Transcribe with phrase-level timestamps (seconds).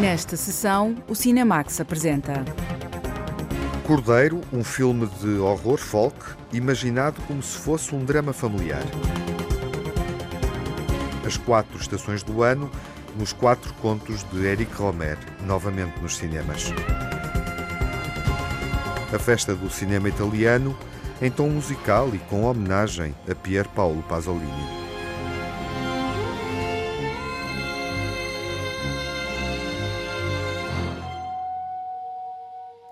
[0.00, 2.42] Nesta sessão, o Cinemax apresenta.
[3.86, 6.16] Cordeiro, um filme de horror folk
[6.54, 8.82] imaginado como se fosse um drama familiar.
[11.26, 12.70] As quatro estações do ano,
[13.18, 16.72] nos quatro contos de Eric Romer, novamente nos cinemas.
[19.14, 20.74] A festa do cinema italiano,
[21.20, 24.79] em tom musical e com homenagem a Pier Paolo Pasolini.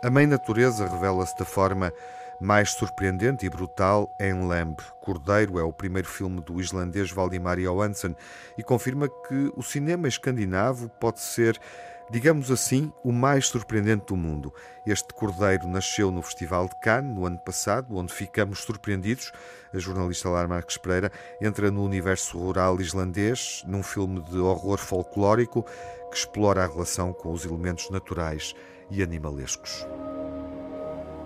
[0.08, 1.92] A Mãe Natureza revela-se da forma
[2.40, 4.78] mais surpreendente e brutal em Lamb.
[5.02, 8.16] Cordeiro é o primeiro filme do islandês Valdimar Johansen
[8.56, 11.60] e confirma que o cinema escandinavo pode ser,
[12.10, 14.50] digamos assim, o mais surpreendente do mundo.
[14.86, 19.30] Este Cordeiro nasceu no Festival de Cannes no ano passado, onde ficamos surpreendidos.
[19.74, 25.66] A jornalista Lar Marques Pereira entra no universo rural islandês num filme de horror folclórico
[26.10, 28.54] que explora a relação com os elementos naturais
[28.90, 29.86] e animalescos.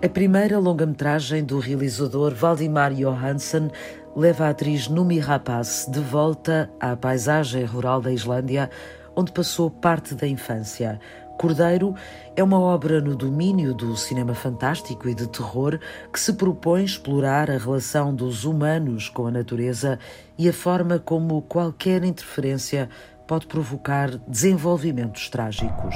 [0.03, 3.71] A primeira longa-metragem do realizador Valdimar Johansen
[4.15, 8.69] leva a atriz Numi Rapaz de volta à paisagem rural da Islândia,
[9.15, 10.99] onde passou parte da infância.
[11.37, 11.95] Cordeiro
[12.35, 15.79] é uma obra no domínio do cinema fantástico e de terror
[16.11, 19.97] que se propõe explorar a relação dos humanos com a natureza
[20.37, 22.89] e a forma como qualquer interferência
[23.25, 25.95] pode provocar desenvolvimentos trágicos.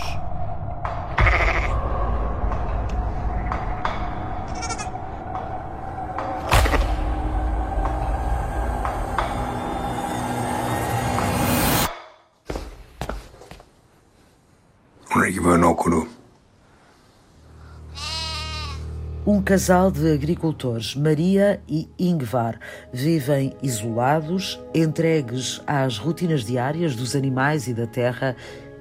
[19.48, 22.60] Casal de agricultores, Maria e Ingvar,
[22.92, 28.36] vivem isolados, entregues às rotinas diárias dos animais e da terra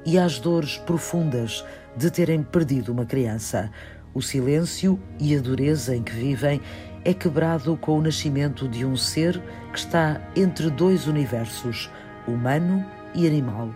[0.05, 1.65] e às dores profundas
[1.97, 3.71] de terem perdido uma criança.
[4.13, 6.61] O silêncio e a dureza em que vivem
[7.05, 9.41] é quebrado com o nascimento de um ser
[9.73, 11.89] que está entre dois universos,
[12.27, 12.85] humano
[13.15, 13.73] e animal.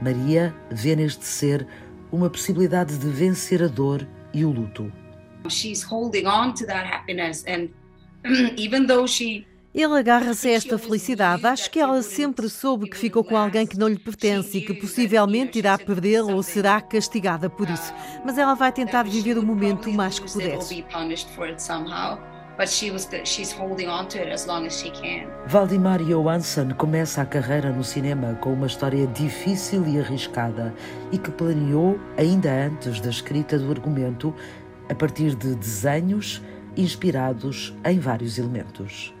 [0.00, 1.66] Maria vê neste ser
[2.10, 4.90] uma possibilidade de vencer a dor e o luto.
[5.48, 7.70] She's holding on to that happiness and
[8.56, 11.46] even though she ele agarra-se a esta felicidade.
[11.46, 14.74] Acho que ela sempre soube que ficou com alguém que não lhe pertence e que
[14.74, 17.94] possivelmente irá perdê-lo ou será castigada por isso.
[18.24, 20.58] Mas ela vai tentar viver o momento o mais que puder
[22.60, 25.26] but she was she's holding on to it as long as she can.
[25.46, 30.74] Valdimar Johansson começa a carreira no cinema com uma história difícil e arriscada
[31.10, 34.34] e que planeou ainda antes da escrita do argumento
[34.90, 36.42] a partir de desenhos
[36.76, 39.14] inspirados em vários elementos.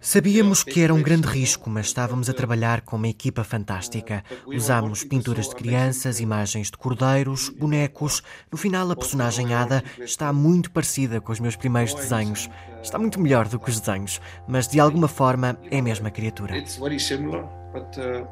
[0.00, 4.22] Sabíamos que era um grande risco, mas estávamos a trabalhar com uma equipa fantástica.
[4.46, 8.22] Usámos pinturas de crianças, imagens de cordeiros, bonecos.
[8.50, 12.50] No final, a personagem Ada está muito parecida com os meus primeiros desenhos.
[12.82, 16.58] Está muito melhor do que os desenhos, mas de alguma forma é a mesma criatura.
[16.58, 18.26] It's very similar, but uh,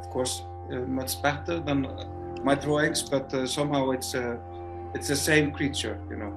[0.00, 1.86] of course uh, much better than
[2.44, 4.38] my drawings, but uh, somehow it's a,
[4.94, 6.32] it's the same creature, you know.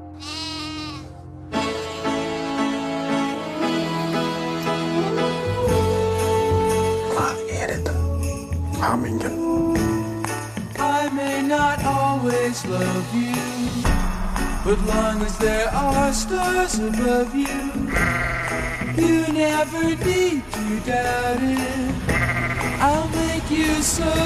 [8.81, 9.78] Hamingen.
[10.79, 13.35] I may not always love you,
[14.66, 17.62] but long as there are stars above you,
[18.97, 21.95] you never need to doubt it.
[22.81, 24.20] I'll make you so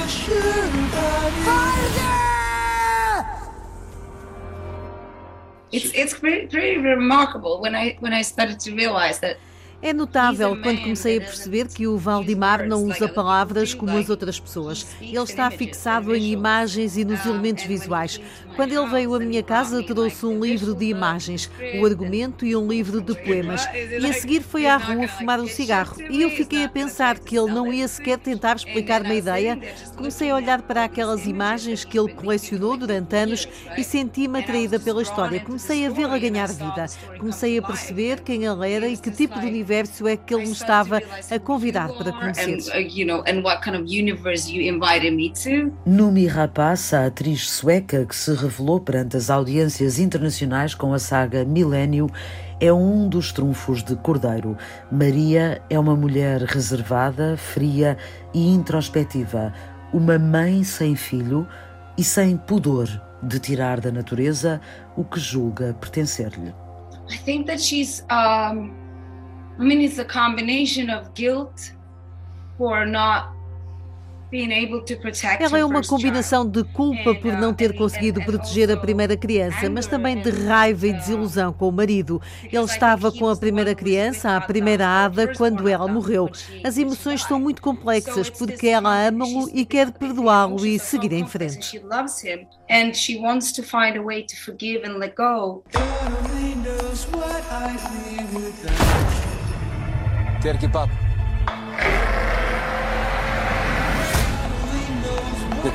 [5.76, 9.38] It's it's pretty, pretty remarkable when I when I started to realize that
[9.82, 14.40] É notável quando comecei a perceber que o Valdimar não usa palavras como as outras
[14.40, 14.88] pessoas.
[15.00, 18.20] Ele está fixado em imagens e nos elementos visuais.
[18.56, 21.50] Quando ele veio à minha casa, trouxe um livro de imagens,
[21.80, 23.68] o argumento e um livro de poemas.
[23.74, 25.96] E a seguir foi à rua fumar um cigarro.
[26.10, 29.60] E eu fiquei a pensar que ele não ia sequer tentar explicar uma ideia.
[29.96, 33.48] Comecei a olhar para aquelas imagens que ele colecionou durante anos
[33.78, 35.40] e senti-me atraída pela história.
[35.42, 36.86] Comecei a vê-la ganhar vida.
[37.20, 40.52] Comecei a perceber quem ele era e que tipo de universo é que ele me
[40.52, 42.58] estava a convidar para conhecer.
[45.86, 51.44] Numi Rapace, a atriz sueca que se revelou perante as audiências internacionais com a saga
[51.44, 52.08] Milênio,
[52.60, 54.56] é um dos trunfos de Cordeiro.
[54.92, 57.98] Maria é uma mulher reservada, fria
[58.34, 59.52] e introspectiva,
[59.92, 61.48] uma mãe sem filho
[61.98, 62.88] e sem pudor
[63.24, 64.62] de tirar da natureza
[64.96, 66.54] o que julga pertencer-lhe.
[67.10, 68.72] I think that she's um,
[69.60, 71.74] I mean it's a combination of guilt
[72.58, 73.35] for not
[75.40, 79.88] Ela é uma combinação de culpa por não ter conseguido proteger a primeira criança, mas
[79.88, 82.22] também de raiva e desilusão com o marido.
[82.44, 86.30] Ele estava com a primeira criança, a primeira Ada, quando ela morreu.
[86.64, 91.82] As emoções são muito complexas porque ela ama-lo e quer perdoá-lo e seguir em frente.
[92.70, 93.54] And she wants
[105.66, 105.72] You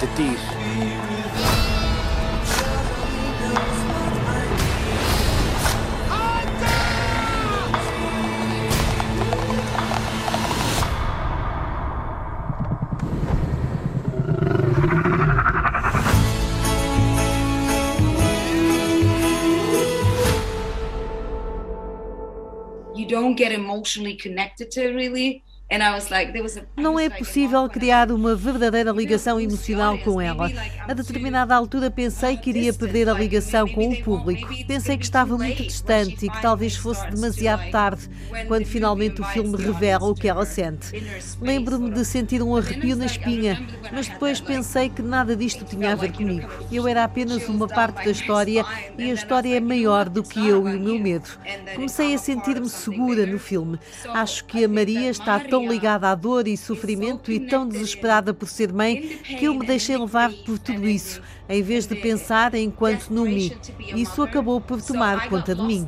[23.09, 25.43] don't get emotionally connected to really
[26.77, 30.51] Não é possível criar uma verdadeira ligação emocional com ela.
[30.89, 34.49] A determinada altura pensei que iria perder a ligação com o público.
[34.67, 38.09] Pensei que estava muito distante e que talvez fosse demasiado tarde
[38.49, 40.91] quando finalmente o filme revela o que ela sente.
[41.41, 45.95] Lembro-me de sentir um arrepio na espinha, mas depois pensei que nada disto tinha a
[45.95, 46.49] ver comigo.
[46.73, 48.65] Eu era apenas uma parte da história
[48.99, 51.29] e a história é maior do que eu e o meu medo.
[51.77, 53.79] Comecei a sentir-me segura no filme.
[54.09, 58.33] Acho que a Maria está tão tão ligada à dor e sofrimento e tão desesperada
[58.33, 62.55] por ser mãe que eu me deixei levar por tudo isso, em vez de pensar
[62.55, 63.57] enquanto Numi.
[63.95, 65.87] Isso acabou por tomar conta de mim.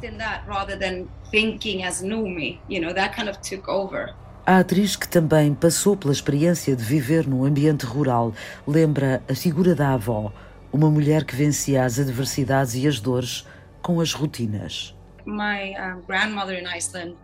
[4.44, 8.34] A atriz que também passou pela experiência de viver num ambiente rural
[8.66, 10.32] lembra a figura da avó,
[10.72, 13.46] uma mulher que vencia as adversidades e as dores
[13.80, 14.96] com as rotinas.
[15.24, 15.74] My
[16.08, 17.14] grandmother in Iceland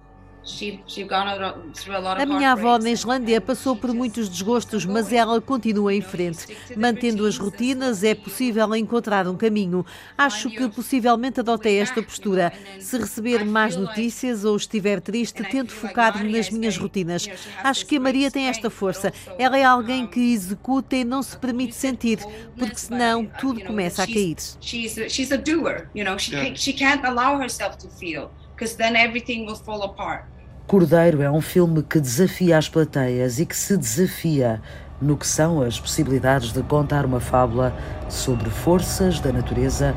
[2.18, 6.56] a minha avó na Islândia passou por muitos desgostos, mas ela continua em frente.
[6.76, 9.84] Mantendo as rotinas, é possível encontrar um caminho.
[10.16, 12.52] Acho que possivelmente adotei esta postura.
[12.80, 17.28] Se receber más notícias ou estiver triste, tento focar-me nas minhas rotinas.
[17.62, 19.12] Acho que a Maria tem esta força.
[19.38, 22.18] Ela é alguém que executa e não se permite sentir,
[22.58, 24.36] porque senão tudo começa a cair.
[24.60, 26.18] She's a doer, you know.
[26.18, 30.24] She, she can't allow herself to feel, because then everything will fall apart.
[30.68, 34.60] Cordeiro é um filme que desafia as plateias e que se desafia
[35.00, 37.74] no que são as possibilidades de contar uma fábula
[38.06, 39.94] sobre forças da natureza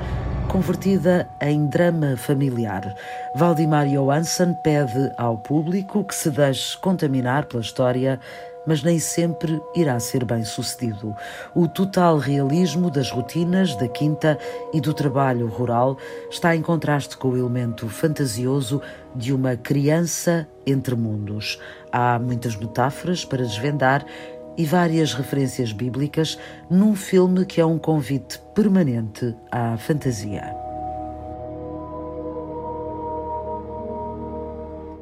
[0.47, 2.95] convertida em drama familiar.
[3.35, 8.17] Valdemar Johansson pede ao público que se deixe contaminar pela história
[8.65, 11.15] mas nem sempre irá ser bem sucedido.
[11.55, 14.37] O total realismo das rotinas da quinta
[14.73, 15.97] e do trabalho rural
[16.29, 18.81] está em contraste com o elemento fantasioso
[19.15, 21.59] de uma criança entre mundos.
[21.91, 24.05] Há muitas metáforas para desvendar
[24.57, 26.37] e várias referências bíblicas
[26.69, 30.60] num filme que é um convite permanente à fantasia.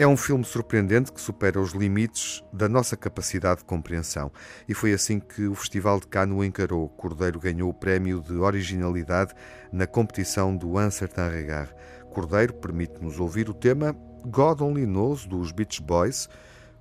[0.01, 4.31] É um filme surpreendente que supera os limites da nossa capacidade de compreensão.
[4.65, 6.87] E foi assim que o Festival de Cannes o encarou.
[6.87, 9.33] Cordeiro ganhou o prémio de originalidade
[9.73, 11.75] na competição do Uncertain Regard.
[12.13, 13.93] Cordeiro permite-nos ouvir o tema
[14.25, 16.29] God Only Knows dos Beach Boys,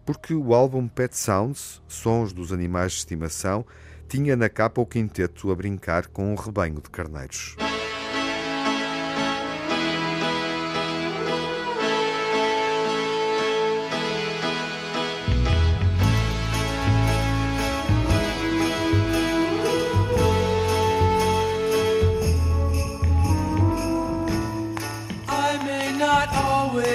[0.06, 3.66] porque o álbum Pet Sounds, Sons dos Animais de Estimação,
[4.08, 7.56] tinha na capa o quinteto a brincar com um rebanho de carneiros.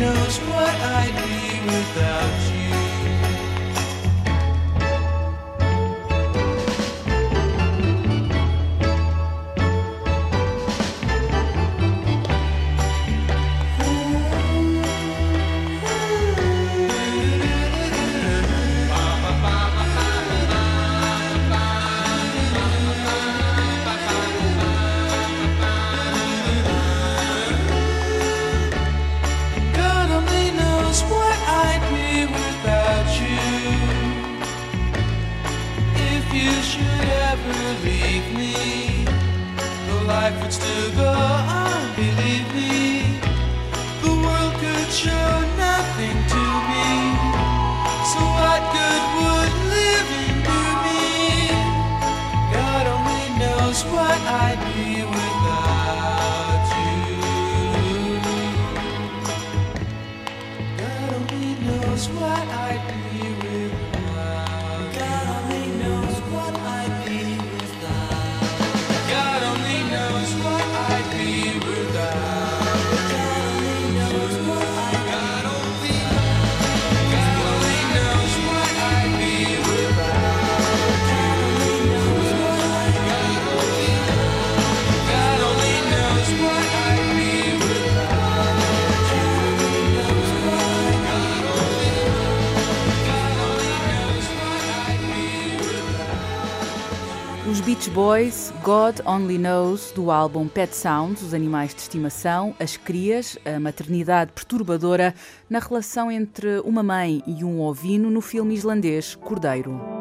[0.00, 2.57] knows what I'd be without you.
[37.84, 39.04] Leave me,
[39.86, 41.57] the life would still go on,
[97.78, 103.38] Beach Boys, God Only Knows, do álbum Pet Sounds, os animais de estimação, as crias,
[103.44, 105.14] a maternidade perturbadora
[105.48, 109.97] na relação entre uma mãe e um ovino no filme islandês Cordeiro.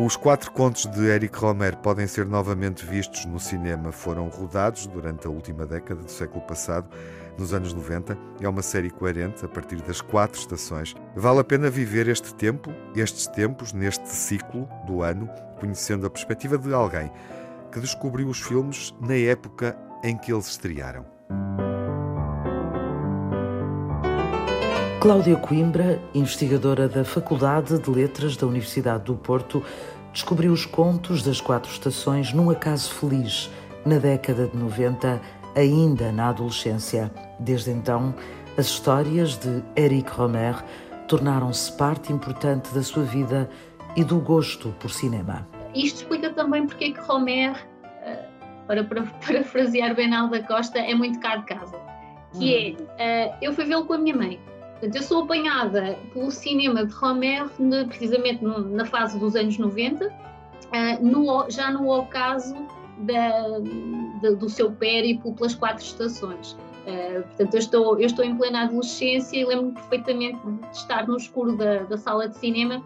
[0.00, 3.90] Os quatro contos de Eric Romer podem ser novamente vistos no cinema.
[3.90, 6.88] Foram rodados durante a última década do século passado,
[7.36, 8.16] nos anos 90.
[8.40, 10.94] É uma série coerente a partir das quatro estações.
[11.16, 15.28] Vale a pena viver este tempo, estes tempos, neste ciclo do ano,
[15.58, 17.10] conhecendo a perspectiva de alguém
[17.72, 21.04] que descobriu os filmes na época em que eles estrearam.
[25.00, 29.62] Cláudia Coimbra, investigadora da Faculdade de Letras da Universidade do Porto,
[30.12, 33.48] descobriu os contos das quatro estações num acaso feliz,
[33.86, 35.20] na década de 90,
[35.54, 37.12] ainda na adolescência.
[37.38, 38.12] Desde então,
[38.56, 40.56] as histórias de Eric Romer
[41.06, 43.48] tornaram-se parte importante da sua vida
[43.94, 45.46] e do gosto por cinema.
[45.74, 47.54] Isto explica também porque é que Romer,
[48.02, 48.26] eh,
[48.66, 51.76] para para- parafrasear Benal da Costa, é muito caro de casa.
[52.36, 54.40] Que é, eh, eu fui vê-lo com a minha mãe.
[54.80, 59.58] Portanto, eu sou apanhada pelo cinema de Romer, ne- precisamente no- na fase dos anos
[59.58, 60.12] 90,
[60.72, 62.54] eh, no- já no ocaso
[62.98, 63.58] da-
[64.22, 66.56] da- do seu périplo pelas quatro estações.
[66.86, 71.16] Eh, portanto, eu estou, eu estou em plena adolescência e lembro-me perfeitamente de estar no
[71.16, 72.82] escuro da, da sala de cinema,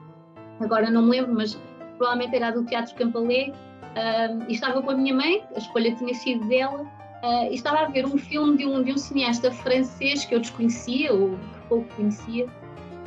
[0.60, 1.58] agora não me lembro, mas
[1.98, 3.52] provavelmente era do Teatro Campalé,
[3.94, 6.84] ah, e estava com a minha mãe, a escolha tinha sido dela,
[7.22, 10.40] ah, e estava a ver um filme de um, de um cineasta francês que eu
[10.40, 12.46] desconhecia, que pouco conhecia,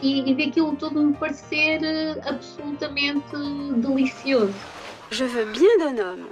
[0.01, 3.35] e, e daquilo tudo me parecer eh, absolutamente
[3.77, 4.53] delicioso.
[5.11, 6.27] Je veux bien d'un homme,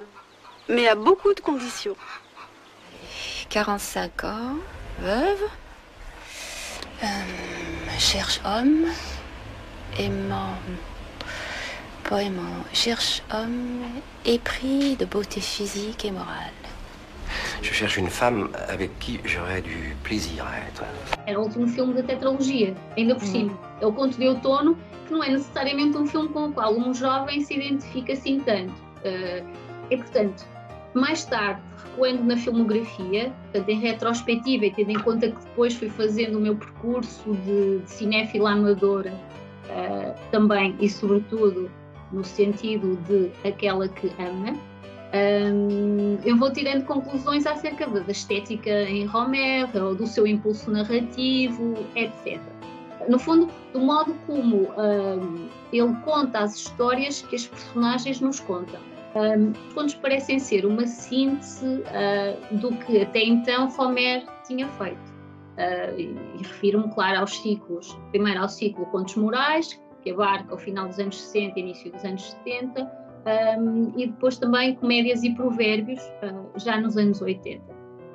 [0.67, 1.95] mais à beaucoup de conditions.
[3.49, 4.57] 45 ans,
[4.99, 5.43] veuve,
[7.03, 7.07] euh,
[7.99, 8.87] cherche homme,
[9.99, 10.57] aimant,
[12.09, 13.83] pas aimant, cherche homme
[14.25, 16.62] épris de beauté physique et morale.
[17.63, 20.83] Je cherche une femme avec qui j'aurais du plaisir à être.
[21.25, 23.57] Era o último filme da tetralogia, ainda por cima.
[23.79, 24.77] É o Conto de Outono,
[25.07, 28.73] que não é necessariamente um filme com o qual um jovem se identifica assim tanto.
[29.05, 29.41] Eh,
[29.89, 30.45] e, portanto,
[30.93, 35.87] mais tarde, recuando na filmografia, portanto, em retrospectiva e tendo em conta que depois fui
[35.87, 39.13] fazendo o meu percurso de, de cinéfila amadora,
[39.69, 41.71] eh, também e sobretudo
[42.11, 44.53] no sentido de aquela que ama,
[45.13, 51.75] Hum, eu vou tirando conclusões acerca da estética em Romer, ou do seu impulso narrativo,
[51.95, 52.41] etc.
[53.07, 58.79] No fundo, do modo como hum, ele conta as histórias que as personagens nos contam.
[59.15, 65.13] Hum, os contos parecem ser uma síntese ah, do que até então Romer tinha feito.
[65.95, 67.95] E e refiro-me, claro, aos ciclos.
[68.09, 72.03] Primeiro ao ciclo Contos Morais, que abarca o final dos anos 60 e início dos
[72.03, 77.61] anos 70, um, e depois também comédias e provérbios, uh, já nos anos 80.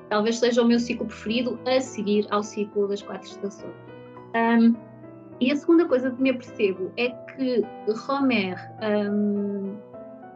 [0.08, 3.74] Talvez seja o meu ciclo preferido a seguir ao ciclo das quatro estações.
[4.34, 4.74] Um,
[5.40, 7.64] e a segunda coisa que me apercebo é que
[8.06, 9.76] Romer, um,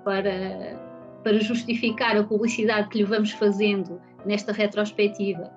[0.05, 0.79] para,
[1.25, 5.51] para justificar a publicidade que lhe vamos fazendo nesta retrospectiva,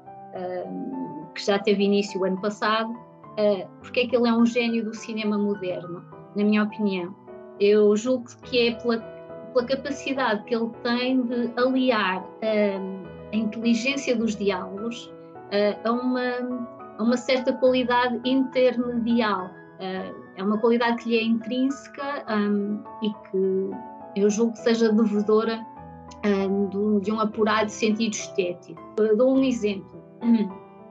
[1.36, 4.84] que já teve início o ano passado, uh, porque é que ele é um gênio
[4.84, 6.03] do cinema moderno,
[6.36, 7.13] na minha opinião.
[7.60, 9.00] Eu julgo que é pela,
[9.54, 16.70] pela capacidade que ele tem de aliar hum, a inteligência dos diálogos uh, a, uma,
[16.98, 19.48] a uma certa qualidade intermedial.
[19.76, 24.92] Uh, é uma qualidade que lhe é intrínseca um, e que eu julgo que seja
[24.92, 25.66] devedora
[26.26, 28.82] um, de, um apurado sentido estético.
[28.98, 30.04] Eu dou um exemplo.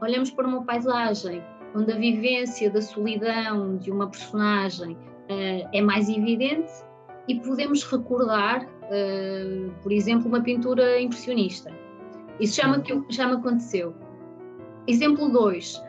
[0.00, 1.42] Olhamos para uma paisagem
[1.74, 4.96] onde a vivência da solidão de uma personagem
[5.30, 6.70] uh, é mais evidente
[7.28, 11.70] e podemos recordar, uh, por exemplo, uma pintura impressionista.
[12.40, 13.94] Isso já me, já me aconteceu.
[14.86, 15.82] Exemplo 2.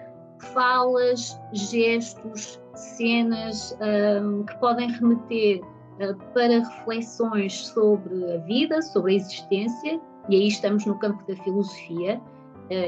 [0.53, 3.77] Falas, gestos, cenas
[4.21, 9.99] um, que podem remeter uh, para reflexões sobre a vida, sobre a existência,
[10.29, 12.19] e aí estamos no campo da filosofia,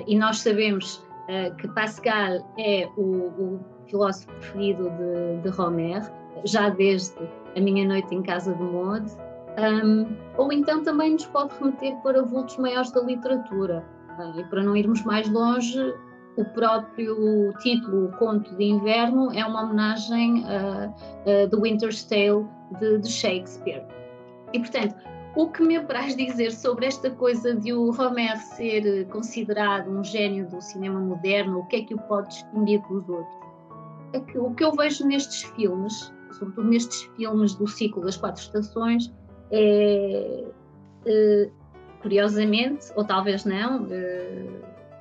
[0.08, 1.06] e nós sabemos
[1.60, 6.02] que Pascal é o, o filósofo preferido de, de Romer,
[6.46, 7.18] já desde
[7.56, 9.12] A Minha Noite em Casa de Maud,
[9.58, 13.84] um, ou então também nos pode remeter para vultos maiores da literatura.
[14.20, 15.94] Uh, e para não irmos mais longe,
[16.38, 20.94] o próprio título Conto de Inverno é uma homenagem uh,
[21.26, 22.46] uh, do Winter's Tale
[22.80, 23.84] de, de, Shakespeare.
[24.54, 24.96] E, portanto,
[25.36, 30.48] o que me apraz dizer sobre esta coisa de o Romer ser considerado um gênio
[30.48, 33.47] do cinema moderno, o que é que o pode distinguir dos outros?
[34.14, 38.42] É que o que eu vejo nestes filmes, sobretudo nestes filmes do ciclo das quatro
[38.42, 39.14] estações,
[39.52, 40.44] é,
[41.06, 41.50] é
[42.02, 44.46] curiosamente, ou talvez não, é,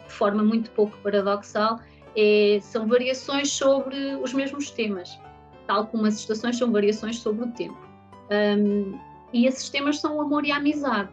[0.06, 1.78] de forma muito pouco paradoxal,
[2.16, 5.18] é, são variações sobre os mesmos temas,
[5.66, 7.78] tal como as estações são variações sobre o tempo.
[8.30, 8.98] Um,
[9.32, 11.10] e esses temas são o amor e a amizade.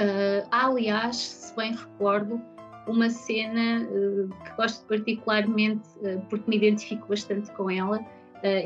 [0.00, 2.40] Uh, aliás, se bem recordo,
[2.88, 8.00] uma cena uh, que gosto particularmente, uh, porque me identifico bastante com ela,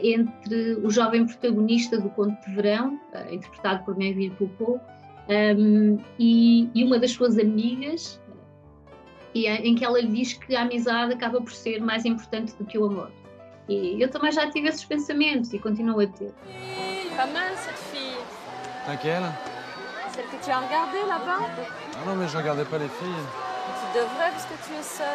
[0.02, 3.00] entre o jovem protagonista do Conto de Verão,
[3.31, 4.79] interpretado por Melville Poupeau,
[5.31, 8.21] um, e, e, uma das suas amigas,
[9.35, 12.67] e em que ela lhe diz que a amizade acaba por ser mais importante do
[12.67, 13.11] que o amor.
[13.67, 16.33] E eu também já tive esses pensamentos e continuo a ter.
[17.17, 18.19] Pas mal cette fille.
[18.87, 19.33] Laquelle
[20.12, 21.49] Celle que tu as regardée là-bas
[21.97, 23.41] Ah non, mais je regardais pas les filles.
[23.92, 25.07] Tu devrais parce que tu es seule.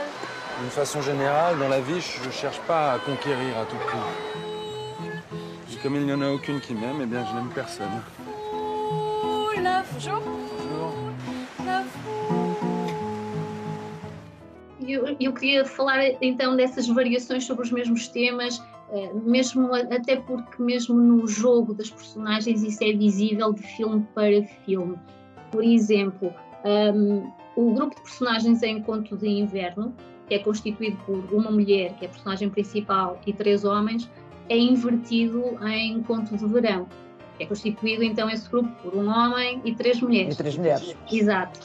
[0.61, 3.97] D'une façon générale, dans la vie, je cherche pas à conquérir à tout prix.
[5.73, 7.87] Et comme il n'y en a aucune qui m'aime, eh bien je n'aime personne.
[9.23, 10.21] Bonjour.
[10.21, 11.07] Bonjour.
[14.87, 20.61] eu, eu queria falar então dessas variações sobre os mesmos temas, eh, mesmo até porque
[20.61, 24.97] mesmo no jogo das personagens isso é visível de filme para filme.
[25.51, 29.93] Por exemplo, um, o grupo de personagens em Conto de Inverno,
[30.27, 34.09] que é constituído por uma mulher, que é a personagem principal, e três homens,
[34.47, 36.87] é invertido em Conto de Verão.
[37.39, 40.35] É constituído então esse grupo por um homem e três mulheres.
[40.35, 40.95] E três mulheres.
[41.11, 41.59] Exato.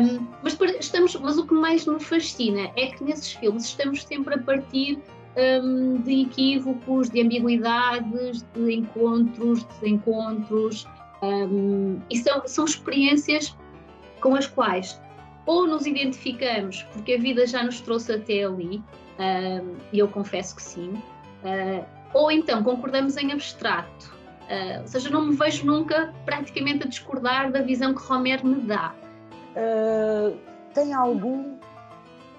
[0.00, 4.34] Um, mas, estamos, mas o que mais me fascina é que nesses filmes estamos sempre
[4.34, 4.98] a partir
[5.36, 10.86] um, de equívocos, de ambiguidades, de encontros, desencontros.
[11.22, 13.54] Um, e são, são experiências
[14.20, 14.98] com as quais
[15.46, 18.82] ou nos identificamos porque a vida já nos trouxe até ali,
[19.92, 25.26] e eu confesso que sim, uh, ou então concordamos em abstrato Uh, ou seja, não
[25.26, 28.94] me vejo nunca praticamente a discordar da visão que Romer me dá.
[29.56, 30.38] Uh,
[30.72, 31.56] tem algum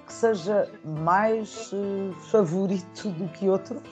[0.06, 3.84] que seja mais uh, favorito do que outro?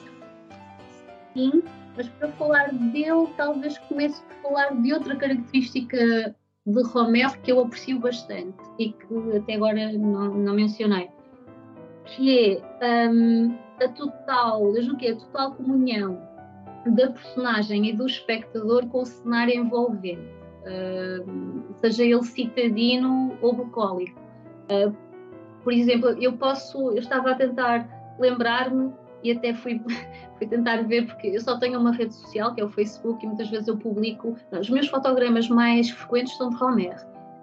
[1.33, 1.61] Sim,
[1.97, 6.33] mas para falar dele, talvez comece por falar de outra característica
[6.65, 11.09] de Romer que eu aprecio bastante e que até agora não, não mencionei,
[12.05, 16.19] que é um, a total, eu que é a total comunhão
[16.85, 20.21] da personagem e do espectador com o cenário envolvente,
[20.61, 24.19] uh, seja ele citadino ou bucólico.
[24.69, 24.95] Uh,
[25.63, 28.93] por exemplo, eu posso, eu estava a tentar lembrar-me
[29.25, 29.81] e até fui,
[30.37, 33.27] fui tentar ver, porque eu só tenho uma rede social, que é o Facebook, e
[33.27, 36.95] muitas vezes eu publico, os meus fotogramas mais frequentes são de Romer.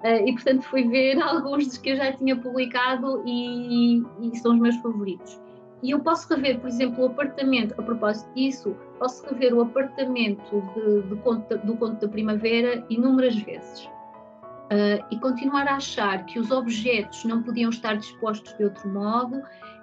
[0.05, 4.55] Uh, e portanto fui ver alguns dos que eu já tinha publicado e, e são
[4.55, 5.41] os meus favoritos.
[5.83, 10.63] E eu posso rever, por exemplo, o apartamento, a propósito disso, posso rever o apartamento
[10.75, 13.85] de, de conto, do Conto da Primavera inúmeras vezes.
[13.85, 19.43] Uh, e continuar a achar que os objetos não podiam estar dispostos de outro modo,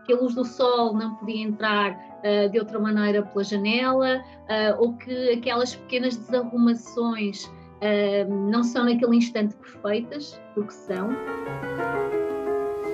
[0.09, 4.81] que a luz do sol não podia entrar uh, de outra maneira pela janela, uh,
[4.81, 7.49] ou que aquelas pequenas desarrumações
[8.49, 11.11] não são naquele instante perfeitas, porque são.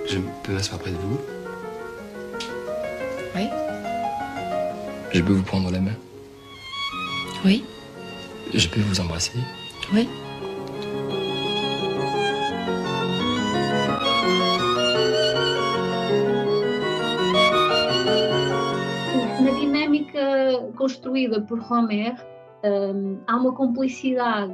[0.05, 1.19] Je peux asseoir près de vous
[3.35, 3.49] Oui.
[5.11, 5.95] Je peux vous prendre la main
[7.43, 7.65] Oui.
[8.53, 9.39] Je peux vous embrasser
[9.91, 10.07] Oui.
[20.85, 22.15] Construída por Romer,
[22.63, 24.53] um, há uma cumplicidade,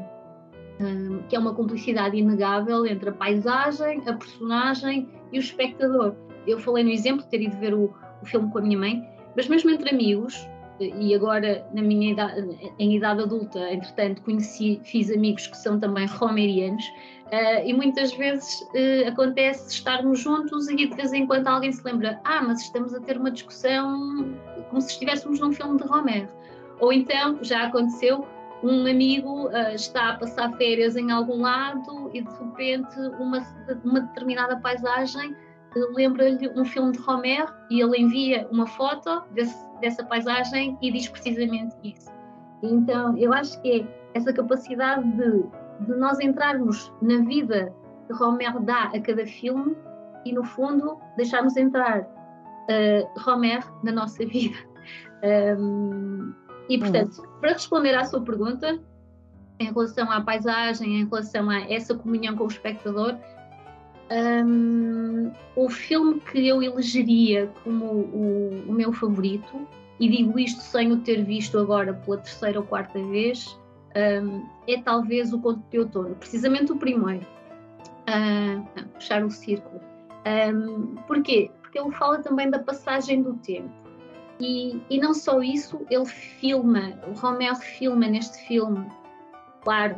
[0.79, 6.15] um, que é uma cumplicidade inegável entre a paisagem, a personagem e o espectador.
[6.47, 9.05] Eu falei no exemplo de ter ido ver o, o filme com a minha mãe,
[9.35, 10.47] mas mesmo entre amigos,
[10.83, 16.05] e agora na minha idade, em idade adulta, entretanto, conheci, fiz amigos que são também
[16.07, 16.83] romerianos,
[17.27, 21.83] uh, e muitas vezes uh, acontece estarmos juntos e de vez em quando alguém se
[21.83, 24.35] lembra, ah, mas estamos a ter uma discussão
[24.69, 26.29] como se estivéssemos num filme de Romero.
[26.79, 28.25] Ou então, já aconteceu,
[28.63, 33.45] um amigo uh, está a passar férias em algum lado e de repente uma,
[33.83, 35.35] uma determinada paisagem
[35.75, 41.07] lembra-lhe um filme de Romero e ele envia uma foto desse, dessa paisagem e diz
[41.07, 42.11] precisamente isso.
[42.63, 45.43] Então, eu acho que é essa capacidade de,
[45.85, 47.73] de nós entrarmos na vida
[48.07, 49.75] que Romero dá a cada filme
[50.25, 54.57] e, no fundo, deixarmos entrar uh, Romero na nossa vida.
[55.23, 56.33] Um,
[56.67, 57.39] e, portanto, uhum.
[57.39, 58.79] para responder à sua pergunta,
[59.59, 63.15] em relação à paisagem, em relação a essa comunhão com o espectador,
[64.11, 69.67] um, o filme que eu elegeria como o, o, meu favorito,
[69.99, 73.57] e digo isto sem o ter visto agora pela terceira ou quarta vez,
[73.95, 77.25] um, é talvez o Conto de Outono, precisamente o primeiro.
[78.01, 79.79] Uh, puxar o círculo.
[80.25, 81.49] Um, porquê?
[81.61, 83.71] Porque ele fala também da passagem do tempo.
[84.39, 88.87] E, e não só isso, ele filma, o Romero filma neste filme,
[89.61, 89.95] claro,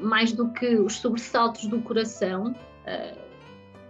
[0.00, 3.31] mais do que os sobressaltos do coração, uh,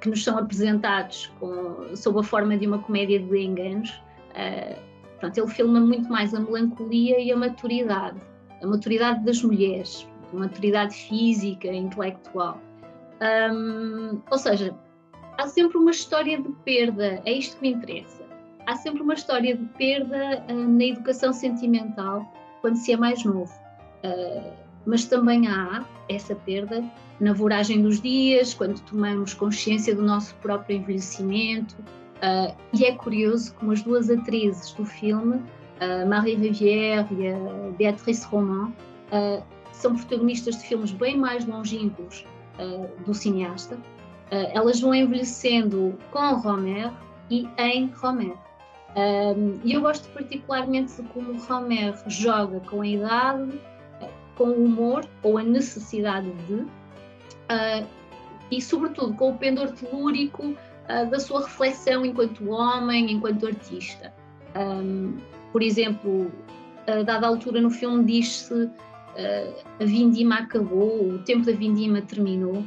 [0.03, 3.91] que nos são apresentados com, sob a forma de uma comédia de enganos,
[4.31, 4.77] uh,
[5.13, 8.21] portanto, ele filma muito mais a melancolia e a maturidade,
[8.61, 12.61] a maturidade das mulheres, a maturidade física, intelectual.
[13.23, 14.75] Um, ou seja,
[15.39, 18.23] há sempre uma história de perda, é isto que me interessa.
[18.67, 22.29] Há sempre uma história de perda uh, na educação sentimental
[22.61, 23.53] quando se é mais novo.
[24.05, 26.85] Uh, mas também há essa perda
[27.21, 31.77] na voragem dos dias, quando tomamos consciência do nosso próprio envelhecimento.
[32.23, 37.71] Uh, e é curioso como as duas atrizes do filme, uh, Marie Rivière e a
[37.77, 38.73] Beatrice Roman,
[39.13, 39.43] uh,
[39.73, 42.25] são protagonistas de filmes bem mais longínquos
[43.07, 43.79] do cineasta.
[44.31, 46.93] elas vão envelhecendo com Romer
[47.31, 48.37] e em Romer.
[49.65, 53.59] E eu gosto particularmente de como Romer joga com a idade,
[54.37, 57.87] com o humor ou a necessidade de, uh,
[58.51, 64.13] e, sobretudo, com o pendor telúrico uh, da sua reflexão enquanto homem, enquanto artista.
[64.57, 65.19] Um,
[65.51, 66.31] por exemplo,
[66.87, 68.71] a dada altura no filme diz-se
[69.79, 72.65] a vindima acabou, o tempo da vindima terminou,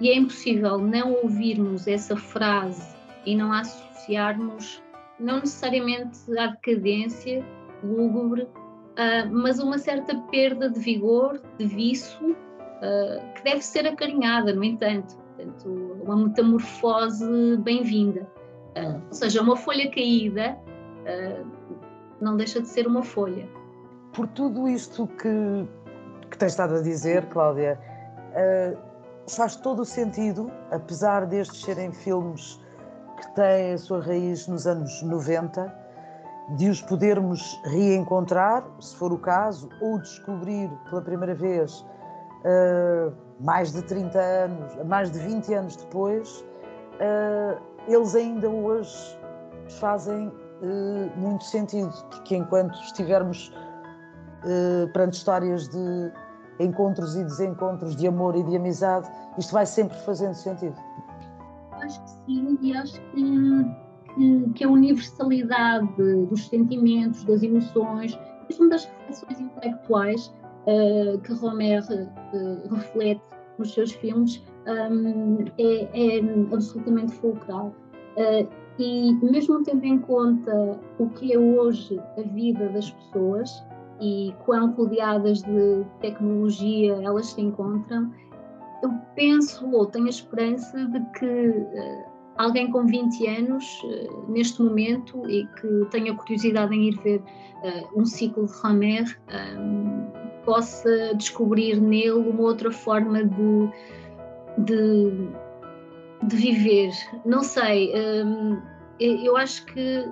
[0.00, 2.96] e é impossível não ouvirmos essa frase
[3.26, 4.82] e não associarmos,
[5.20, 7.44] não necessariamente à decadência
[7.82, 8.46] lúgubre,
[9.30, 12.36] mas uma certa perda de vigor, de viço,
[12.82, 15.16] uh, que deve ser acarinhada, no entanto.
[15.36, 18.26] Portanto, uma metamorfose bem-vinda.
[18.76, 21.46] Uh, ou seja, uma folha caída uh,
[22.20, 23.48] não deixa de ser uma folha.
[24.12, 25.66] Por tudo isto que,
[26.30, 27.78] que tens estado a dizer, Cláudia,
[29.26, 32.60] faz todo o sentido, apesar destes serem filmes
[33.16, 35.81] que têm a sua raiz nos anos 90,
[36.50, 41.84] de os podermos reencontrar, se for o caso, ou descobrir pela primeira vez
[42.44, 46.44] uh, mais de 30 anos, mais de 20 anos depois,
[46.94, 49.18] uh, eles ainda hoje
[49.80, 53.52] fazem uh, muito sentido, porque enquanto estivermos
[54.92, 56.12] perante histórias de
[56.58, 60.74] encontros e desencontros, de amor e de amizade, isto vai sempre fazendo sentido.
[61.80, 63.81] Acho que sim, e acho que,
[64.54, 65.86] que, a universalidade
[66.28, 70.34] dos sentimentos, das emoções, mesmo das reflexões intelectuais,
[70.66, 73.22] uh, que Romer uh, reflete
[73.58, 76.20] nos seus filmes um, é, é,
[76.52, 77.74] absolutamente fulcral.
[78.16, 78.48] Uh,
[78.78, 83.62] e mesmo tendo em conta o que é hoje a vida das pessoas
[84.00, 88.10] e quão rodeadas de tecnologia elas se encontram,
[88.82, 91.66] eu penso ou tenho a esperança de que
[92.36, 93.82] alguém com 20 anos,
[94.28, 97.22] neste momento, e que tenha curiosidade em ir ver
[97.94, 99.20] um ciclo de Romer,
[100.44, 103.68] possa descobrir nele uma outra forma de,
[104.58, 105.28] de,
[106.24, 106.92] de viver.
[107.24, 107.92] Não sei,
[108.24, 108.60] hum,
[108.98, 110.04] eu acho que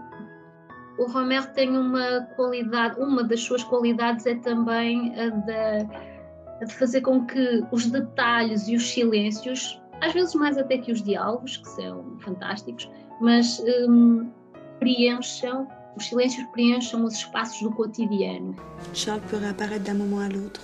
[0.98, 7.00] o Romero tem uma qualidade, uma das suas qualidades é também a, a de fazer
[7.00, 11.68] com que os detalhes e os silêncios, às vezes mais até que os diálogos, que
[11.68, 14.30] são fantásticos, mas hum,
[14.78, 18.54] preencham os silêncios preencham os espaços do cotidiano.
[18.94, 20.60] Charles peut réapparaître d'un moment à l'autre.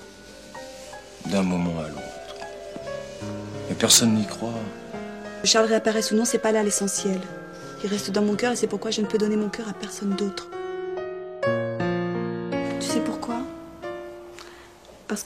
[1.26, 2.36] D'un moment à l'autre.
[3.68, 4.52] Mais personne n'y croit.
[5.42, 7.20] Que Charles réapparaisse ou non, c'est pas là l'essentiel.
[7.82, 9.72] Il reste dans mon cœur et c'est pourquoi je ne peux donner mon cœur à
[9.72, 10.48] personne d'autre.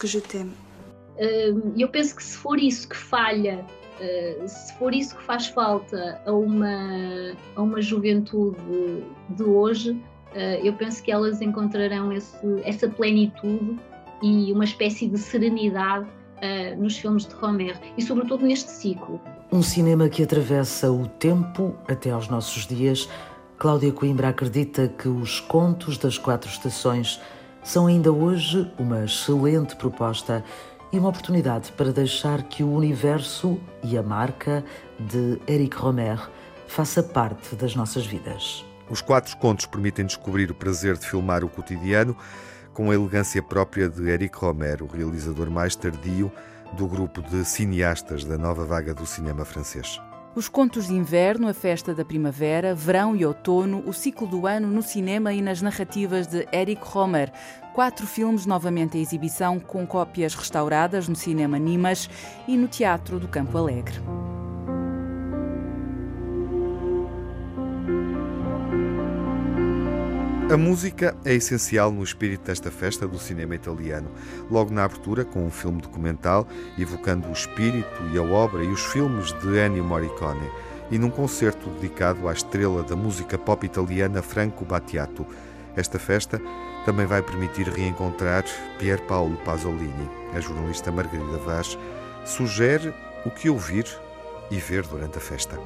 [0.01, 0.53] que je t'aime.
[1.77, 3.65] Eu penso que se for isso que falha,
[4.01, 8.57] uh, se for isso que faz falta a uma, a uma juventude
[9.31, 13.79] de hoje, uh, eu penso que elas encontrarão esse, essa plenitude
[14.23, 19.21] e uma espécie de serenidade uh, nos filmes de Romer e, sobretudo, neste ciclo.
[19.53, 23.09] Um cinema que atravessa o tempo até aos nossos dias.
[23.59, 27.21] Cláudia Coimbra acredita que os contos das quatro estações
[27.63, 30.43] são ainda hoje uma excelente proposta
[30.93, 34.65] e uma oportunidade para deixar que o universo e a marca
[34.99, 36.21] de Eric Romer
[36.67, 38.65] faça parte das nossas vidas.
[38.89, 42.17] Os quatro contos permitem descobrir o prazer de filmar o cotidiano
[42.75, 46.31] com a elegância própria de Eric Romer, o realizador mais tardio
[46.73, 50.01] do grupo de cineastas da nova vaga do cinema francês.
[50.33, 54.69] Os contos de inverno, a festa da primavera, verão e outono, o ciclo do ano
[54.69, 57.33] no cinema e nas narrativas de Eric Romer.
[57.75, 62.09] Quatro filmes novamente em exibição, com cópias restauradas no cinema Nimas
[62.47, 64.01] e no Teatro do Campo Alegre.
[70.51, 74.11] A música é essencial no espírito desta festa do cinema italiano.
[74.51, 76.45] Logo na abertura, com um filme documental
[76.77, 80.51] evocando o espírito e a obra e os filmes de Ennio Morricone,
[80.91, 85.25] e num concerto dedicado à estrela da música pop italiana Franco Battiato.
[85.77, 86.43] Esta festa
[86.85, 88.45] também vai permitir reencontrar
[88.77, 90.11] Pier Paolo Pasolini.
[90.35, 91.79] A jornalista Margarida Vaz
[92.25, 92.93] sugere
[93.25, 93.87] o que ouvir
[94.51, 95.57] e ver durante a festa.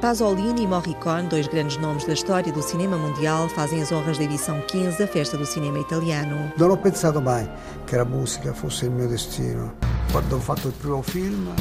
[0.00, 4.24] Pasolini e Morricone, dois grandes nomes da história do cinema mundial, fazem as honras da
[4.24, 6.50] edição 15 da Festa do Cinema Italiano.
[6.56, 7.46] Non ho pensato mai
[7.84, 9.74] che la musica fosse il mio destino.
[10.10, 11.52] Quando ho fatto il primo film,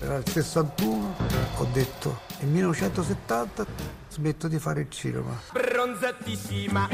[0.00, 1.14] era il 61,
[1.58, 3.64] ho detto nel 1970
[4.08, 5.30] smetto di fare il cinema.
[5.52, 6.88] Bronzatissima.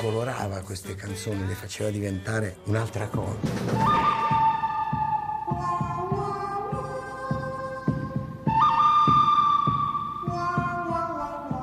[0.00, 4.43] Colorava queste canzoni, le faceva diventare un'altra cosa.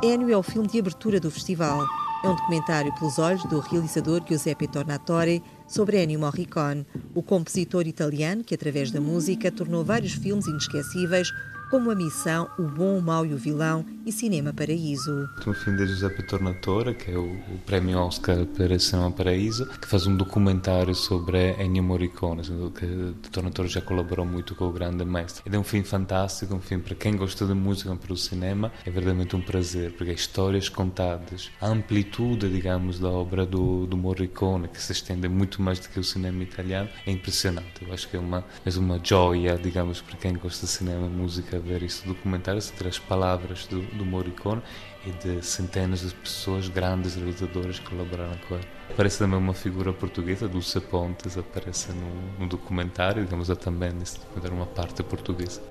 [0.04, 1.86] Ennio é o filme de abertura do festival.
[2.24, 8.44] É um documentário pelos olhos do realizador Giuseppe Tornatore sobre Ennio Morricone, o compositor italiano
[8.44, 11.32] que, através da música, tornou vários filmes inesquecíveis
[11.70, 15.30] como A Missão, O Bom, o Mau e o Vilão e Cinema Paraíso.
[15.46, 19.88] Um filme de Giuseppe Tornatore, que é o, o prémio Oscar para Cinema Paraíso, que
[19.88, 25.44] faz um documentário sobre Ennio Morricone, que Tornatore já colaborou muito com o grande mestre.
[25.46, 28.90] É um filme fantástico, um filme para quem gosta de música para o cinema, é
[28.90, 34.82] verdadeiramente um prazer, porque histórias contadas, a amplitude, digamos, da obra do, do Morricone, que
[34.82, 37.86] se estende muito mais do que o cinema italiano, é impressionante.
[37.86, 41.10] Eu acho que é uma, é uma joia, digamos, para quem gosta de cinema e
[41.10, 44.62] música ver este documentário, se as palavras do, do Morricone
[45.06, 48.68] e de centenas de pessoas, grandes realizadoras que colaboraram com ele.
[48.90, 54.20] Aparece também uma figura portuguesa, Dulce Pontes, aparece no, no documentário, digamos, há também nesse
[54.20, 55.62] documentário uma parte portuguesa.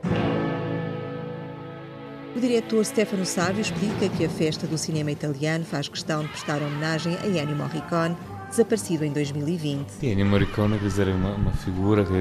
[2.34, 6.62] O diretor Stefano Sávio explica que a festa do cinema italiano faz questão de prestar
[6.62, 8.16] homenagem a Ennio Morricone,
[8.48, 10.00] desaparecido em 2020.
[10.00, 12.12] E Ennio Morricone, quer dizer, é uma, uma figura que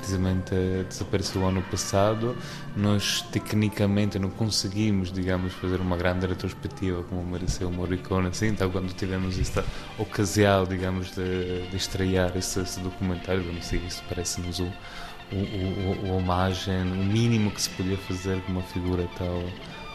[0.00, 0.54] precisamente
[0.88, 2.36] desapareceu o ano passado.
[2.76, 8.92] Nós tecnicamente não conseguimos, digamos, fazer uma grande retrospectiva como mereceu Morricone, assim, então quando
[8.94, 9.64] tivemos esta
[9.98, 14.72] ocasião, digamos, de, de estrear esse, esse documentário, vamos dizer, isso parece-nos o,
[15.32, 19.44] o, o homagem, o mínimo que se podia fazer com uma figura tão,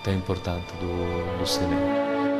[0.03, 2.34] tão importante do, do cinema.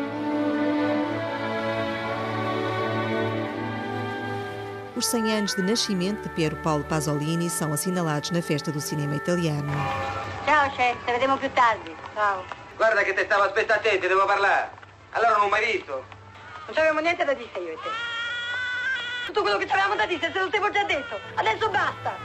[4.95, 9.15] Os 100 anos de nascimento de Piero Paolo Pasolini são assinalados na festa do cinema
[9.15, 9.69] italiano.
[10.45, 11.93] Ciao, chef, ci vediamo più tardi.
[12.13, 12.45] Ciao.
[12.77, 14.69] Guarda che te stavo aspettando a te, ti devo parlare.
[15.12, 15.91] Allora non hai visto?
[15.91, 17.89] Non c'avevamo niente da dire io e te.
[19.25, 21.19] Tutto quello che avevamo da dire, se lo stevo già detto.
[21.36, 22.15] Adesso basta.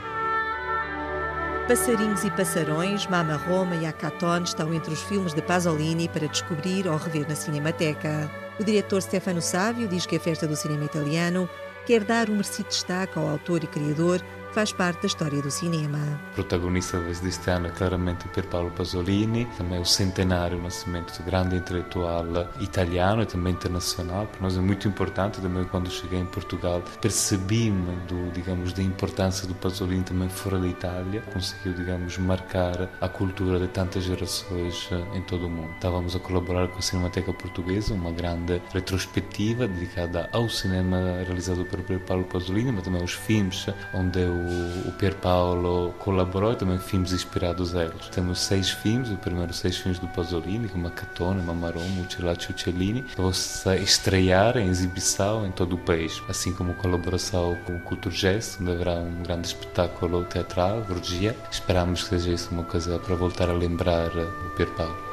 [1.67, 6.87] Passarinhos e Passarões, Mama Roma e Acatone estão entre os filmes de Pasolini para descobrir
[6.87, 8.31] ou rever na Cinemateca.
[8.57, 11.49] O diretor Stefano Savio diz que a festa do cinema italiano
[11.85, 14.21] quer dar um merecido destaque ao autor e criador
[14.53, 15.97] faz parte da história do cinema.
[16.35, 21.55] Protagonista deste ano é claramente Pier Paolo Pasolini, também o centenário, o nascimento de grande
[21.55, 22.25] intelectual
[22.59, 24.27] italiano e também internacional.
[24.27, 29.47] Para nós é muito importante, também quando cheguei em Portugal, percebi-me, do, digamos, da importância
[29.47, 31.21] do Pasolini também fora da Itália.
[31.33, 35.71] Conseguiu, digamos, marcar a cultura de tantas gerações eh, em todo o mundo.
[35.75, 41.81] Estávamos a colaborar com a Cinemateca Portuguesa, uma grande retrospectiva dedicada ao cinema realizado por
[41.99, 44.40] Paulo Pasolini, mas também os filmes onde o,
[44.87, 48.07] o Pier Paolo colaborou e também filmes inspirados a eles.
[48.09, 53.15] Temos seis filmes, os primeiros seis filmes do Pasolini, como Macatone, Mamaromo, Uccellaccio Uccellini, que
[53.15, 58.57] vão estrear em exibição em todo o país, assim como colaboração com o Culture Jazz,
[58.61, 61.35] onde haverá um grande espetáculo teatral, Borgia.
[61.49, 65.11] Esperamos que seja isso uma coisa para voltar a lembrar o Pier Paolo.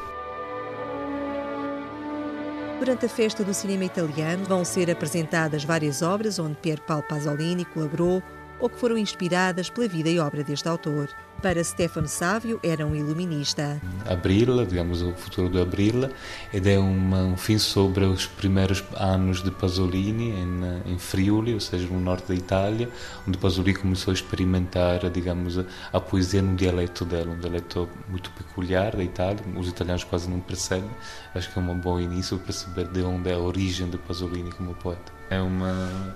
[2.78, 7.64] Durante a festa do cinema italiano vão ser apresentadas várias obras onde Pier Paolo Pasolini
[7.64, 8.22] colaborou
[8.60, 11.08] ou que foram inspiradas pela vida e obra deste autor.
[11.40, 13.80] Para Stefano Sávio, era um iluminista.
[14.04, 16.10] Abril, digamos, o futuro do Abril,
[16.52, 22.00] é um filme sobre os primeiros anos de Pasolini em, em Friuli, ou seja, no
[22.00, 22.90] norte da Itália,
[23.26, 28.32] onde Pasolini começou a experimentar, digamos, a, a poesia no dialeto dela, um dialeto muito
[28.32, 30.90] peculiar da Itália, os italianos quase não percebem.
[31.32, 34.50] Acho que é um bom início para perceber de onde é a origem de Pasolini
[34.50, 35.17] como poeta.
[35.30, 36.14] É uma,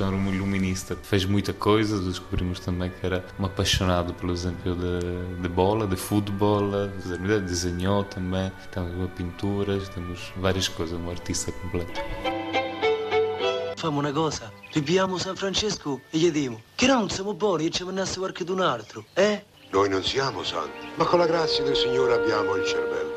[0.00, 0.96] uma iluminista.
[1.02, 5.96] Fez muita coisa, descobrimos também que era um apaixonado, por exemplo, de, de bola, de
[5.96, 6.70] futebol,
[7.46, 12.00] desenhou também, temos pinturas, temos várias coisas, um artista completo.
[13.76, 17.84] Famo una cosa, ripiamo San Francesco e gli dimo che non siamo buoni e ci
[17.84, 19.44] mandasse qualche d'un altro, eh?
[19.72, 23.12] Noi non siamo santi, ma con la grazia del Signore abbiamo il cervello.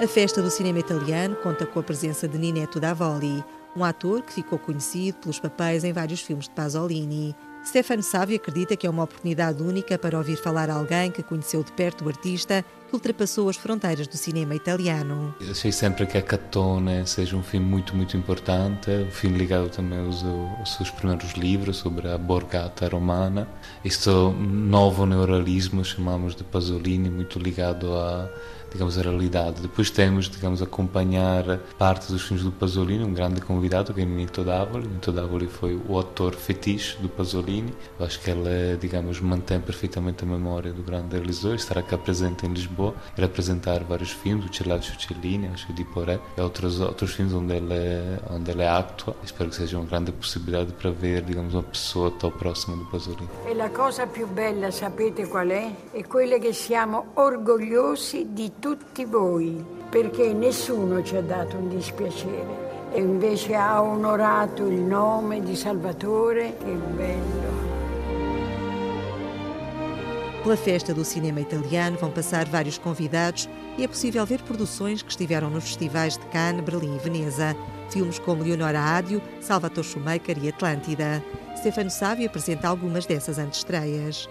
[0.00, 3.44] A festa do cinema italiano conta com a presença de Ninetto Davoli,
[3.78, 7.34] um ator que ficou conhecido pelos papéis em vários filmes de Pasolini.
[7.64, 11.70] Stefano Sávio acredita que é uma oportunidade única para ouvir falar alguém que conheceu de
[11.72, 15.34] perto o artista que ultrapassou as fronteiras do cinema italiano.
[15.50, 19.98] Achei sempre que a Catone seja um filme muito, muito importante, um filme ligado também
[19.98, 20.24] aos,
[20.58, 23.46] aos seus primeiros livros sobre a Borgata romana.
[23.84, 28.28] Este novo neorrealismo, chamamos de Pasolini, muito ligado a
[28.72, 29.62] digamos, a realidade.
[29.62, 34.44] Depois temos, digamos, acompanhar parte dos filmes do Pasolini, um grande convidado que é Nito
[34.44, 34.86] Davoli.
[34.86, 37.72] Nito Davoli foi o autor fetiche do Pasolini.
[37.98, 41.56] Eu acho que ele, digamos, mantém perfeitamente a memória do grande realizador.
[41.56, 42.77] Estará cá presente em Lisboa
[43.14, 47.34] para apresentar vários filmes, o Celaccio Cellini, acho que di Poré, e outros, outros filmes
[47.34, 49.14] onde ele, onde ele atua.
[49.24, 53.28] Espero que seja uma grande possibilidade para ver, digamos, uma pessoa tão próxima do Pasolini.
[53.46, 55.70] E la cosa più bella, sapete qual è?
[55.92, 62.66] È quella che siamo orgogliosi di tutti voi, perché nessuno ci ha dato un dispiacere
[62.92, 66.56] e invece ha onorato il nome di Salvatore.
[66.58, 67.77] Che bello!
[70.48, 75.10] Pela festa do cinema italiano vão passar vários convidados e é possível ver produções que
[75.10, 77.54] estiveram nos festivais de Cannes, Berlim e Veneza.
[77.90, 81.22] Filmes como Leonora Adio, Salvatore Schumacher e Atlântida.
[81.54, 84.26] Stefano Sávio apresenta algumas dessas antestreias.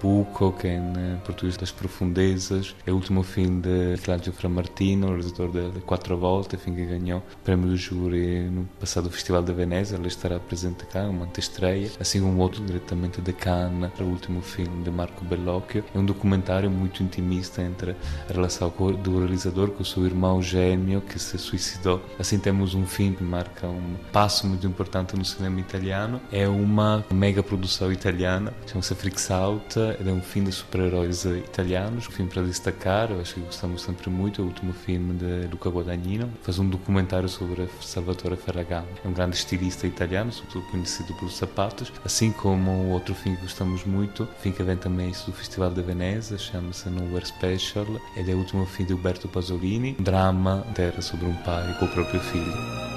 [0.00, 0.92] Buco, que em
[1.24, 6.80] português das profundezas, é o último filme de Claudio Framartino, realizador de Quatro Voltas, filme
[6.80, 11.04] que ganhou o prémio do júri no passado Festival de Veneza, ele estará presente cá,
[11.04, 15.98] uma antestreia, assim como outro diretamente de Cannes, o último filme de Marco Bellocchio, é
[15.98, 17.92] um documentário muito intimista entre
[18.28, 22.00] a relação do realizador com o seu irmão gêmeo que se suicidou.
[22.18, 27.04] Assim temos um filme que marca um passo muito importante no cinema italiano, é uma
[27.12, 28.94] mega produção italiana, chama-se
[29.78, 34.10] É um filme de super-heróis italianos, um filme para destacar, eu acho que gostamos sempre
[34.10, 39.06] muito, é o último filme de Luca Guadagnino, faz um documentário sobre Salvatore Ferragamo, é
[39.06, 44.26] um grande estilista italiano, sobretudo conhecido pelos sapatos, assim como outro filme que gostamos muito,
[44.40, 48.88] filme que vem também do Festival de Veneza, chama-se Nowhere Special, é o último filme
[48.88, 52.90] de Alberto Pasolini, um drama terra sobre um pai com o próprio filho.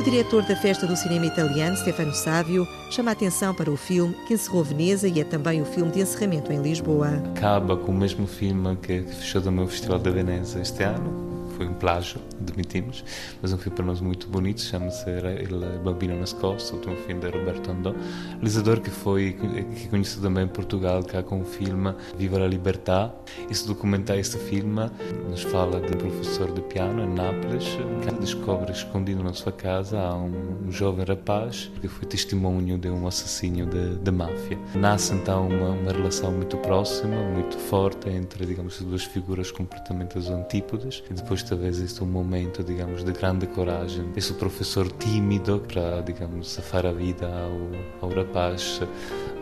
[0.00, 4.14] O diretor da Festa do Cinema Italiano, Stefano Sávio, chama a atenção para o filme
[4.26, 7.22] que encerrou Veneza e é também o filme de encerramento em Lisboa.
[7.36, 11.68] Acaba com o mesmo filme que fechou também o Festival de Veneza este ano, foi
[11.68, 13.04] um plágio, admitimos,
[13.42, 17.70] mas um filme para nós muito bonito, chama-se Il Bambino Nascosto, último filme de Roberto
[17.70, 17.94] Andó,
[18.36, 23.12] realizador que foi que conhecido também em Portugal, cá com o filme Viva la Libertà.
[23.50, 24.90] Esse documentário, este filme,
[25.28, 27.66] nos fala de um professor de piano em Nápoles,
[28.00, 32.88] que descobre escondido na sua casa há um, um jovem rapaz que foi testemunho de
[32.88, 34.58] um assassínio de máfia.
[34.74, 41.02] Nasce então uma, uma relação muito próxima, muito forte entre, digamos, duas figuras completamente antípodas
[41.10, 44.08] e depois talvez este é um momento, digamos, de grande coragem.
[44.14, 48.80] Esse professor tímido para, digamos, safar a vida ao, ao rapaz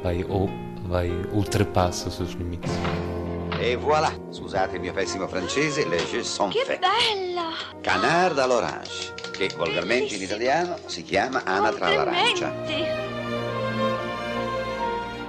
[0.03, 0.49] vai, ou,
[0.89, 2.73] vai ultrapassa os seus limites.
[3.61, 6.81] E voilà, scusate il mio pessimo francese, le jeux sont Che faits.
[6.81, 7.53] bella!
[7.83, 12.51] Canard all'orange, che volgarmente in italiano si chiama anatra all'arancia.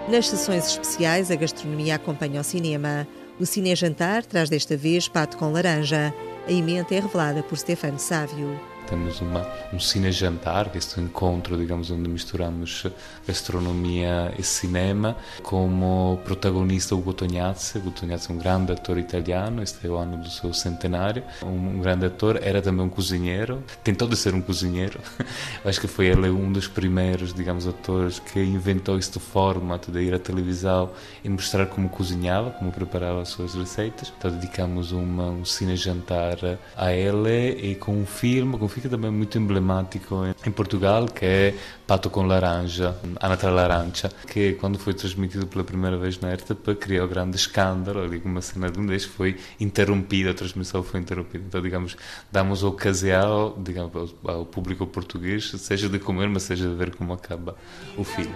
[0.07, 3.05] Nas sessões especiais, a gastronomia acompanha o cinema.
[3.39, 6.13] O Cine Jantar traz desta vez pato com laranja.
[6.49, 8.59] A emenda é revelada por Stefano Sávio.
[8.89, 12.87] Temos uma, um cine-jantar, este encontro, digamos, onde misturamos
[13.27, 17.77] gastronomia e cinema, como protagonista Ugo Tognazzi.
[17.77, 21.77] Ugo Tognazzi é um grande ator italiano, este é o ano do seu centenário, um,
[21.77, 24.99] um grande ator, era também um cozinheiro, tentou de ser um cozinheiro,
[25.63, 30.15] acho que foi ele um dos primeiros, digamos, atores que inventou este formato de ir
[30.15, 30.89] à televisão
[31.23, 34.11] e mostrar como cozinhava, como preparava as suas receitas.
[34.17, 36.37] Então dedicamos uma, um cine-jantar
[36.75, 40.15] a ele e com um filme, com um filme também muito emblemático
[40.45, 41.55] em Portugal, que é
[41.85, 47.07] Pato com Laranja, Anatra Laranja, que quando foi transmitido pela primeira vez na RTP criou
[47.07, 51.43] grande escândalo, ali uma cena de um deles foi interrompida, a transmissão foi interrompida.
[51.47, 51.97] Então, digamos,
[52.31, 57.55] damos ocasião digamos, ao, público português, seja de comer, mas seja de ver como acaba
[57.97, 58.33] o filme.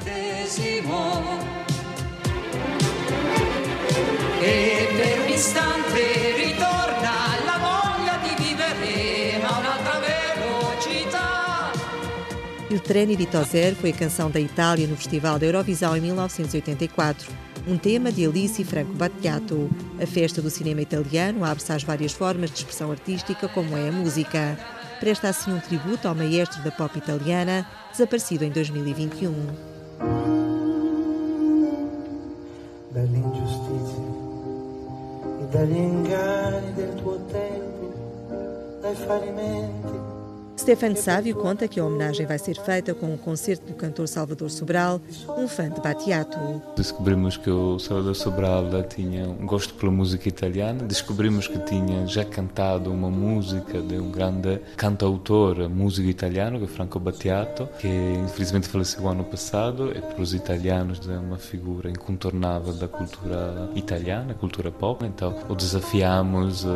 [4.41, 6.32] E per istante
[12.83, 17.31] Treni di Tozer foi a canção da Itália no Festival da Eurovisão em 1984.
[17.65, 19.69] Um tema de Alice Franco Battiato.
[20.01, 23.91] A festa do cinema italiano abre-se às várias formas de expressão artística, como é a
[23.91, 24.59] música.
[24.99, 29.33] Presta assim um tributo ao maestro da pop italiana, desaparecido em 2021.
[32.93, 34.03] dalle ingiustizie
[35.41, 37.91] e dagli inganni del tuo tempo,
[38.81, 40.12] dai fallimenti
[40.57, 44.49] Stefano Sávio conta que a homenagem vai ser feita com um concerto do cantor Salvador
[44.49, 45.01] Sobral,
[45.35, 46.37] um fã de Battiato.
[46.75, 52.23] Descobrimos que o Salvador Sobral tinha um gosto pela música italiana, descobrimos que tinha já
[52.23, 57.87] cantado uma música de um grande cantautor músico italiano, que é Franco Battiato, que
[58.23, 64.33] infelizmente faleceu ano passado e para os italianos é uma figura incontornável da cultura italiana,
[64.35, 65.03] cultura pop.
[65.03, 66.69] Então o desafiamos, uh,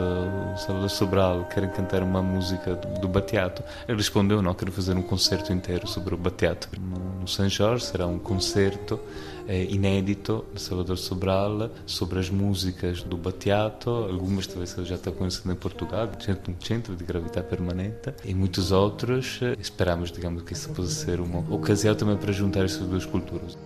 [0.53, 5.51] o Salvador Sobral quer cantar uma música do, Battiato respondeu: Não, quero fazer um concerto
[5.53, 6.69] inteiro sobre o Battiato.
[6.79, 8.99] No, no São Jorge será um concerto
[9.47, 13.89] eh, inédito de Salvador Sobral sobre as músicas do Battiato.
[13.89, 16.09] Algumas talvez já está conhecendo em Portugal,
[16.49, 19.39] um centro de gravidade permanente, e muitos outros.
[19.41, 23.57] Eh, esperamos, digamos, que isso possa ser uma ocasião também para juntar essas duas culturas.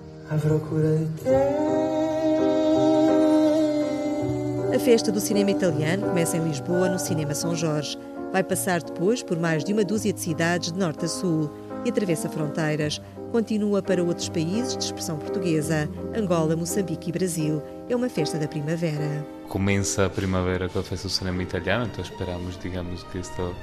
[4.73, 7.97] A festa do cinema italiano começa em Lisboa, no Cinema São Jorge.
[8.31, 11.51] Vai passar depois por mais de uma dúzia de cidades de norte a sul
[11.83, 13.01] e atravessa fronteiras.
[13.29, 17.61] Continua para outros países de expressão portuguesa, Angola, Moçambique e Brasil.
[17.89, 19.25] É uma festa da primavera.
[19.49, 23.53] Começa a primavera com a festa do cinema italiano, então esperamos, digamos, que este uh,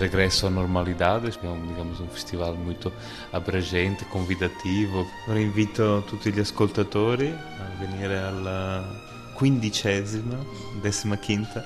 [0.00, 1.38] regresso à normalidade.
[1.42, 2.90] É um, digamos, um festival muito
[3.32, 5.06] abrangente, convidativo.
[5.28, 8.84] Ora invito tutti gli ascoltatori a venire alla
[9.36, 10.38] quindicesima,
[10.82, 11.64] decima quinta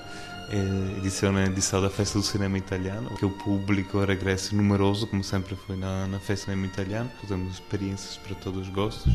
[0.50, 5.76] edizione di Sala Festa do Cinema Italiano, que o público regressa numeroso, como sempre foi
[5.76, 7.10] na, na Festa do Cinema Italiano.
[7.26, 9.12] Temos experiências para todos os gostos,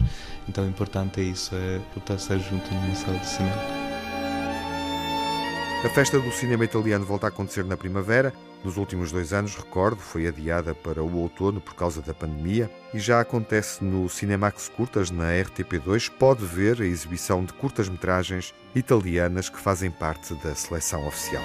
[0.48, 3.84] então o importante é isso, é voltar estar junto numa sala de cinema.
[5.84, 8.34] A festa do cinema italiano volta a acontecer na primavera.
[8.64, 13.00] Nos últimos dois anos, recordo, foi adiada para o outono por causa da pandemia e
[13.00, 16.10] já acontece no Cinemax Curtas, na RTP2.
[16.10, 21.44] Pode ver a exibição de curtas-metragens italianas que fazem parte da seleção oficial.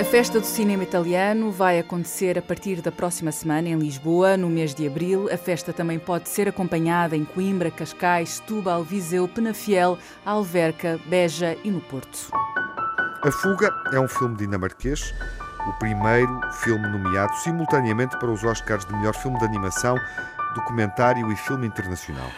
[0.00, 4.48] A festa do cinema italiano vai acontecer a partir da próxima semana em Lisboa, no
[4.48, 5.28] mês de abril.
[5.32, 11.70] A festa também pode ser acompanhada em Coimbra, Cascais, Setúbal, Viseu, Penafiel, Alverca, Beja e
[11.70, 12.28] no Porto.
[13.26, 15.14] A Fuga é um filme dinamarquês,
[15.66, 19.96] o primeiro filme nomeado simultaneamente para os Oscars de melhor filme de animação,
[20.54, 22.30] documentário e filme internacional.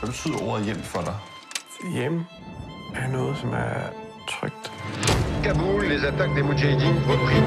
[0.00, 1.14] Hvad betyder ordet hjem for dig?
[1.92, 2.26] Hjem
[2.94, 3.90] er noget, som er
[4.28, 4.72] trygt.
[5.42, 7.42] Kaboul, les attaques des Moudjahidines repris.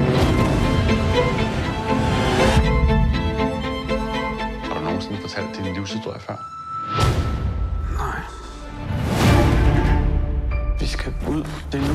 [4.68, 6.36] Har du nogensinde fortalt din livshistorie før?
[7.98, 8.41] Nej.
[10.82, 11.44] Vi skal ud.
[11.72, 11.94] Det er nu.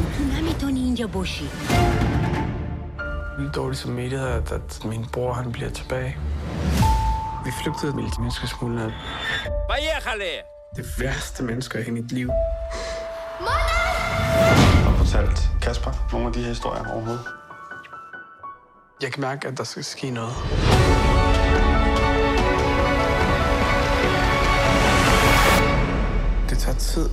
[3.37, 6.17] Vildt dårlig samvittighed, at, at min bror han bliver tilbage.
[7.45, 8.91] Vi flygtede med de menneskesmuglere.
[10.75, 12.29] Det værste mennesker i mit liv.
[14.83, 17.25] Har du fortalt Kasper nogle af de her historier overhovedet?
[19.01, 20.33] Jeg kan mærke, at der skal ske noget.
[26.49, 27.09] Det tager tid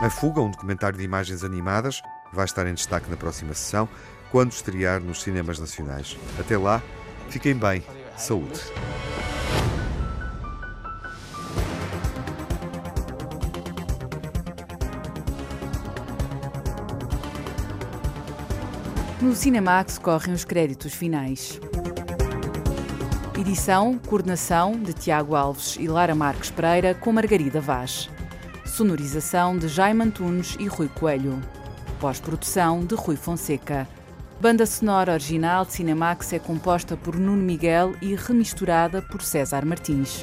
[0.00, 2.00] A Fuga, um documentário de imagens animadas,
[2.32, 3.88] vai estar em destaque na próxima sessão,
[4.30, 6.16] quando estrear nos cinemas nacionais.
[6.38, 6.80] Até lá,
[7.28, 7.82] fiquem bem.
[8.16, 8.60] Saúde.
[19.20, 21.60] No Cinemax correm os créditos finais.
[23.40, 28.10] Edição, coordenação de Tiago Alves e Lara Marques Pereira com Margarida Vaz.
[28.66, 31.40] Sonorização de Jaime Antunes e Rui Coelho.
[31.98, 33.88] Pós-produção de Rui Fonseca.
[34.38, 40.22] Banda sonora original de Cinemax é composta por Nuno Miguel e remisturada por César Martins.